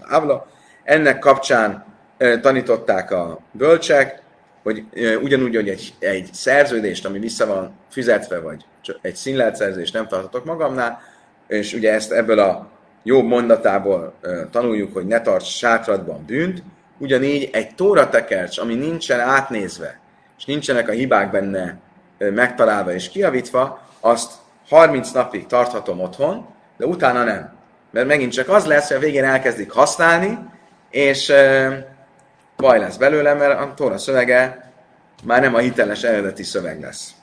[0.00, 0.46] ávla.
[0.84, 1.84] Ennek kapcsán
[2.18, 4.22] e, tanították a bölcsek,
[4.64, 4.84] hogy
[5.22, 8.64] ugyanúgy, hogy egy, egy szerződést, ami vissza van fizetve, vagy
[9.02, 11.00] egy színlelt szerződést nem tartotok magamnál,
[11.46, 12.70] és ugye ezt ebből a
[13.02, 14.14] jobb mondatából
[14.50, 16.62] tanuljuk, hogy ne tarts sátradban bűnt,
[16.98, 20.00] ugyanígy egy tóratekercs, ami nincsen átnézve,
[20.38, 21.78] és nincsenek a hibák benne
[22.18, 24.32] megtalálva és kiavítva, azt
[24.68, 26.46] 30 napig tarthatom otthon,
[26.76, 27.52] de utána nem.
[27.90, 30.38] Mert megint csak az lesz, hogy a végén elkezdik használni,
[30.90, 31.32] és
[32.56, 34.72] baj lesz belőle, mert a Tóra szövege
[35.24, 37.14] már nem a hiteles eredeti szöveg lesz.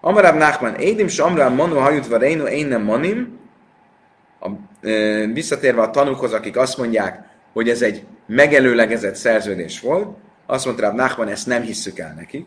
[0.00, 3.38] Amarab Nachman, Édim Samra Manu Hajutva Reinu Én nem Manim,
[4.40, 4.48] a,
[4.88, 10.16] e, visszatérve a tanúkhoz, akik azt mondják, hogy ez egy megelőlegezett szerződés volt,
[10.46, 12.46] azt mondta Rab Nachman, ezt nem hisszük el nekik.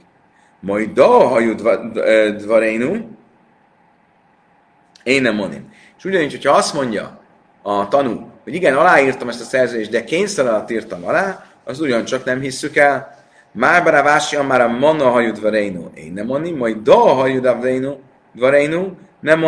[0.59, 2.95] Majd da hajutva Reinu,
[5.03, 5.73] én nem mondom.
[5.97, 7.19] És ugyanígy, hogyha azt mondja
[7.61, 12.25] a tanú, hogy igen, aláírtam ezt a szerződést, de kényszer alatt írtam alá, az ugyancsak
[12.25, 13.19] nem hisszük el.
[13.51, 17.49] Már bár vási, már a manna hajud vareinu, én nem mondom, majd da hajud
[18.31, 19.41] vareinu, nem.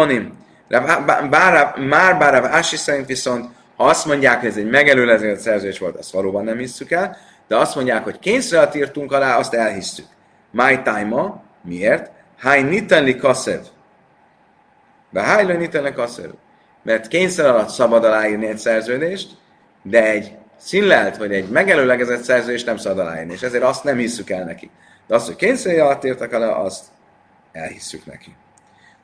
[1.29, 5.79] Bár, már bár a vási szerint viszont, ha azt mondják, hogy ez egy megelőlezett szerződés
[5.79, 9.53] volt, azt valóban nem hisszük el, de azt mondják, hogy kényszer alatt írtunk alá, azt
[9.53, 10.05] elhisszük.
[10.51, 12.11] My time miért?
[12.37, 13.59] Háj nitenli kaszev.
[15.09, 16.31] Behájlő nitenek aszerű.
[16.83, 19.37] Mert kényszer alatt szabad aláírni egy szerződést,
[19.83, 24.29] de egy színlelt vagy egy megelőlegezett szerződést nem szabad aláírni, és ezért azt nem hisszük
[24.29, 24.69] el neki.
[25.07, 26.83] De azt, hogy kényszer alatt írtak alá, azt
[27.51, 28.35] elhisszük neki.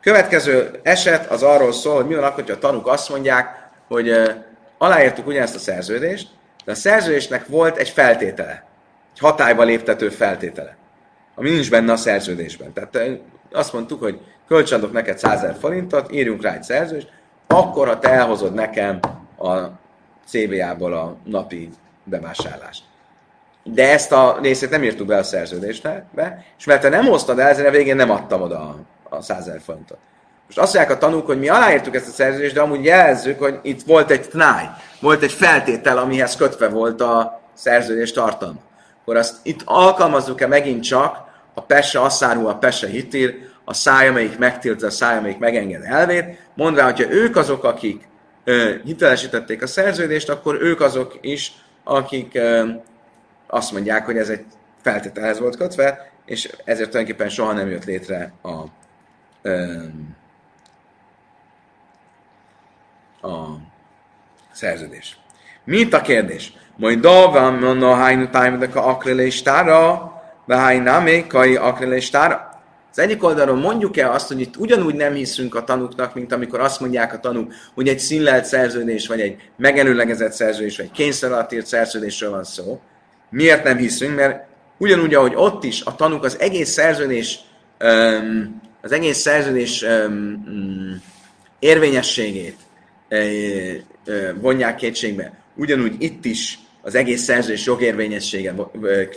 [0.02, 4.10] Következő eset az arról szól, hogy mi van akkor, hogy a tanúk azt mondják, hogy
[4.10, 4.30] uh,
[4.78, 6.28] aláírtuk ugyanezt a szerződést,
[6.65, 8.63] de a szerződésnek volt egy feltétele,
[9.13, 10.78] egy hatályba léptető feltétele,
[11.36, 12.74] ami nincs benne a szerződésben.
[12.74, 13.19] Tehát
[13.52, 17.12] azt mondtuk, hogy kölcsönadok neked 100 forintot, írjunk rá egy szerződést,
[17.48, 19.00] akkor, ha te elhozod nekem
[19.38, 19.58] a
[20.29, 21.69] CBA-ból a napi
[22.03, 22.83] bevásárlást.
[23.63, 26.05] De ezt a részét nem írtuk be a szerződésbe,
[26.57, 28.75] és mert te nem hoztad el, ezért a végén nem adtam oda a,
[29.15, 29.97] a 100 forintot.
[30.45, 33.59] Most azt mondják a tanúk, hogy mi aláírtuk ezt a szerződést, de amúgy jelezzük, hogy
[33.61, 34.65] itt volt egy tnáj,
[34.99, 38.59] volt egy feltétel, amihez kötve volt a szerződés tartalma.
[39.01, 41.17] Akkor azt itt alkalmazzuk-e megint csak
[41.53, 46.39] a Pesse asszárú, a Pesse hitír, a száj, amelyik megtiltja, a száj, amelyik megenged elvét,
[46.53, 48.07] mondvá, hogyha ők azok, akik
[48.83, 52.39] hitelesítették a szerződést, akkor ők azok is, akik
[53.47, 54.45] azt mondják, hogy ez egy
[54.81, 58.49] feltételhez volt kötve, és ezért tulajdonképpen soha nem jött létre a,
[63.27, 63.57] a
[64.51, 65.17] szerződés.
[65.63, 66.53] Mit a kérdés?
[66.75, 70.13] Majd davám, mondja, hájnu tájmedek a akriléstára,
[70.45, 72.48] de hájnámé, kai akriléstára.
[72.91, 76.60] Az egyik oldalon mondjuk el azt, hogy itt ugyanúgy nem hiszünk a tanúknak, mint amikor
[76.60, 81.32] azt mondják a tanúk, hogy egy színlelt szerződés, vagy egy megelőlegezett szerződés, vagy egy kényszer
[81.32, 82.80] alatt írt szerződésről van szó.
[83.30, 84.15] Miért nem hiszünk?
[84.15, 84.47] Mert
[84.78, 87.39] ugyanúgy, ahogy ott is a tanúk az egész szerződés,
[88.82, 89.86] az egész szerződés
[91.60, 92.58] érvényességét
[94.39, 98.53] vonják kétségbe, ugyanúgy itt is az egész szerződés jogérvényessége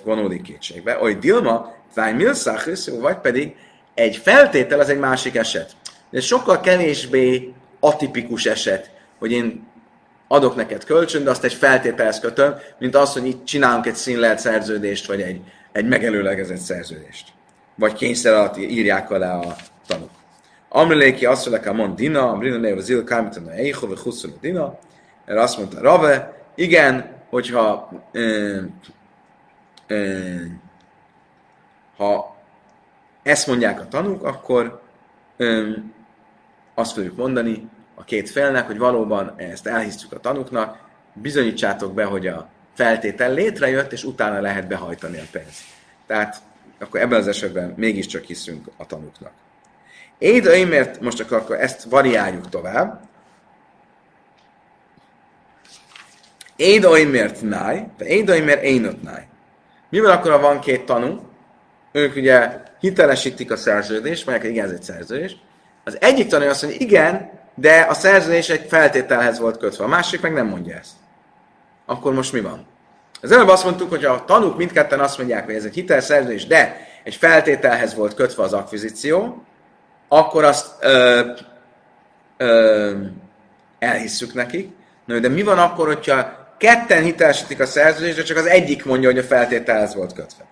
[0.05, 0.93] vonódik kétségbe.
[0.93, 1.75] Hogy Dilma,
[3.01, 3.55] vagy pedig
[3.95, 5.71] egy feltétel az egy másik eset.
[6.11, 9.67] De sokkal kevésbé atipikus eset, hogy én
[10.29, 14.39] adok neked kölcsön, de azt egy feltételhez kötöm, mint az, hogy itt csinálunk egy színlelt
[14.39, 15.41] szerződést, vagy egy,
[15.73, 17.29] egy megelőlegezett szerződést.
[17.75, 20.11] Vagy kényszer alatt írják alá a tanuk.
[20.69, 24.79] Amriléki azt mondja, mond Dina, Amriléki az il kámítana eicho, vagy huszul Dina,
[25.27, 28.61] erre azt mondta Rave, igen, hogyha ö,
[29.87, 30.35] ö,
[31.97, 32.37] ha
[33.23, 34.81] ezt mondják a tanúk, akkor
[35.37, 35.93] öm,
[36.75, 40.79] azt fogjuk mondani a két félnek, hogy valóban ezt elhisztük a tanúknak,
[41.13, 45.63] bizonyítsátok be, hogy a feltétel létrejött, és utána lehet behajtani a pénzt.
[46.07, 46.43] Tehát
[46.79, 49.33] akkor ebben az esetben mégiscsak hiszünk a tanúknak.
[50.19, 53.11] Édaimért, most akkor, akkor ezt variáljuk tovább.
[56.63, 59.27] Édaimért náj, vagy édaimért énot náj.
[59.91, 61.21] Mi van akkor, ha van két tanú,
[61.93, 65.37] ők ugye hitelesítik a szerződést, melyek igen, ez egy szerződés.
[65.85, 70.21] Az egyik tanulja azt mondja, igen, de a szerződés egy feltételhez volt kötve, a másik
[70.21, 70.93] meg nem mondja ezt.
[71.87, 72.67] akkor most mi van?
[73.23, 76.87] Az előbb azt mondtuk, hogy a tanúk mindketten azt mondják, hogy ez egy hitelszerződés, de
[77.03, 79.45] egy feltételhez volt kötve az akvizíció,
[80.09, 81.21] akkor azt ö,
[82.37, 82.91] ö,
[83.79, 84.71] elhisszük nekik.
[85.05, 89.09] Na, de mi van akkor, hogyha ketten hitelesítik a szerződést, de csak az egyik mondja,
[89.09, 90.45] hogy a feltételhez volt kötve?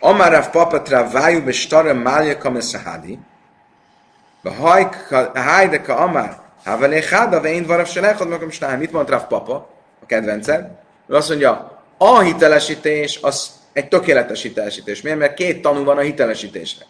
[0.00, 3.18] Amarav papatra vájú be starra málja kameszahadi,
[5.34, 8.76] Hajdeka amár, Havelé Háda, Vein Varav Selechad, Magam Stály.
[8.76, 9.70] Mit mond Rav Papa,
[10.02, 10.66] a kedvenced?
[11.08, 15.02] Ő azt mondja, a hitelesítés az egy tökéletes hitelesítés.
[15.02, 15.18] Miért?
[15.18, 16.84] Mert két tanú van a hitelesítésre.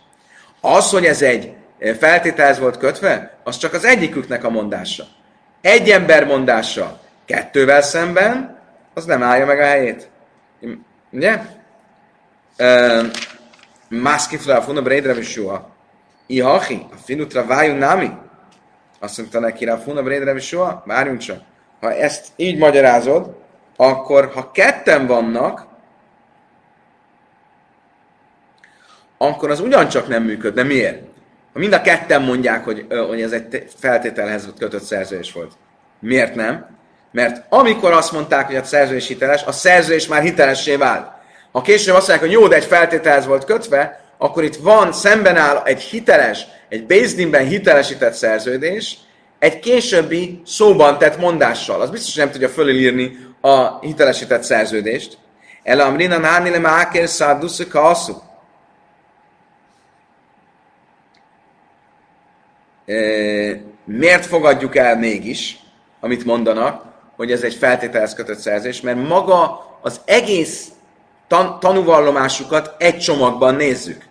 [0.61, 1.53] Az, hogy ez egy
[1.99, 5.05] feltételhez volt kötve, az csak az egyiküknek a mondása.
[5.61, 8.58] Egy ember mondása kettővel szemben,
[8.99, 10.11] az nem állja meg a helyét.
[11.11, 11.41] Ugye?
[13.89, 15.71] Mászkifra a funa bredre visua.
[16.27, 18.11] Ihachi, a finutra vájú nami.
[19.01, 21.43] Azt mondta neki rá, funa bredre visua, várjunk csak.
[21.81, 23.37] Ha ezt így magyarázod,
[23.77, 25.67] akkor ha ketten vannak,
[29.19, 30.63] akkor az ugyancsak nem működne.
[30.63, 31.03] Miért?
[31.53, 35.53] Ha mind a ketten mondják, hogy, hogy ez egy feltételhez kötött szerződés volt.
[36.01, 36.78] Miért nem?
[37.11, 41.11] Mert amikor azt mondták, hogy a szerződés hiteles, a szerződés már hitelessé vált.
[41.53, 45.37] Ha később azt mondják, hogy jó, de egy feltételhez volt kötve, akkor itt van, szemben
[45.37, 48.97] áll egy hiteles, egy Bézdinben hitelesített szerződés,
[49.39, 51.81] egy későbbi szóban tett mondással.
[51.81, 55.19] Az biztos, hogy nem tudja fölülírni a hitelesített szerződést.
[55.63, 58.23] El amrina náni le máker szádusza kasszú.
[63.85, 65.59] Miért fogadjuk el mégis,
[66.01, 66.88] amit mondanak,
[67.19, 70.69] hogy ez egy feltételhez kötött szerzés, mert maga az egész
[71.29, 74.05] tan- tanúvallomásukat egy csomagban nézzük.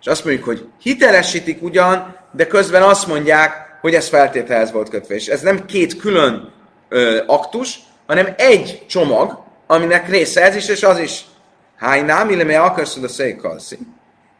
[0.00, 5.14] És azt mondjuk, hogy hitelesítik ugyan, de közben azt mondják, hogy ez feltételhez volt kötve.
[5.14, 6.52] És ez nem két külön
[6.88, 11.24] ö, aktus, hanem egy csomag, aminek része ez is, és az is.
[11.76, 13.78] Háj nem, illetve akarsz a székalszi.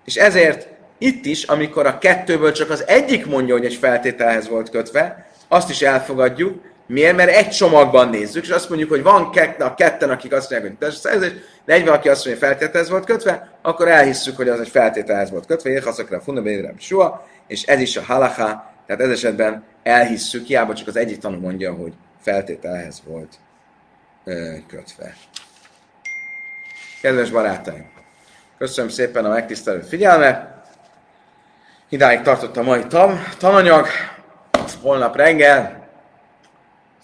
[0.05, 0.68] És ezért
[0.99, 5.70] itt is, amikor a kettőből csak az egyik mondja, hogy egy feltételhez volt kötve, azt
[5.70, 6.72] is elfogadjuk.
[6.87, 7.16] Miért?
[7.16, 10.93] Mert egy csomagban nézzük, és azt mondjuk, hogy van a ketten, akik azt mondják, hogy
[10.93, 11.32] szerzés,
[11.64, 15.30] de egy valaki azt mondja, hogy feltételhez volt kötve, akkor elhisszük, hogy az egy feltételhez
[15.30, 20.74] volt kötve, érhaszakra fundabérem soha, és ez is a halaká, tehát ez esetben elhisszük, hiába
[20.74, 23.35] csak az egyik tanú mondja, hogy feltételhez volt
[24.68, 25.16] kötve.
[27.03, 27.93] Kedves barátaim!
[28.59, 30.53] Köszönöm szépen a megtisztelő figyelmet!
[31.89, 33.87] Idáig tartott a mai tam, tananyag.
[34.82, 35.84] Holnap reggel,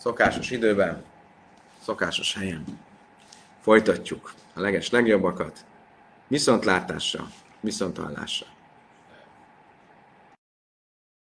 [0.00, 1.04] szokásos időben,
[1.82, 2.64] szokásos helyen.
[3.60, 5.64] Folytatjuk a leges legjobbakat.
[6.28, 7.30] Viszontlátásra,
[7.60, 8.46] viszonthallásra.